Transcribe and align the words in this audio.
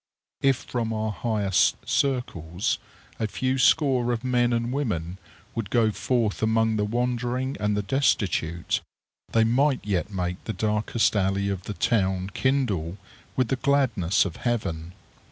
If 0.41 0.55
from 0.55 0.91
our 0.93 1.11
highest 1.11 1.75
circles 1.87 2.79
a 3.19 3.27
few 3.27 3.59
score 3.59 4.11
of 4.11 4.23
men 4.23 4.51
and 4.51 4.73
women 4.73 5.19
would 5.53 5.69
go 5.69 5.91
forth 5.91 6.41
among 6.41 6.75
the 6.77 6.85
wandering 6.85 7.55
and 7.59 7.77
the 7.77 7.83
destitute, 7.83 8.81
they 9.31 9.43
might 9.43 9.85
yet 9.85 10.09
make 10.09 10.43
the 10.45 10.53
darkest 10.53 11.15
alley 11.15 11.49
of 11.49 11.65
the 11.65 11.75
town 11.75 12.31
kindle 12.33 12.97
with 13.35 13.49
the 13.49 13.57
gladness 13.57 14.25
of 14.25 14.37
heaven. 14.37 14.93